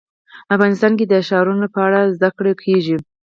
[0.55, 2.97] افغانستان کې د ښارونه په اړه زده کړه کېږي.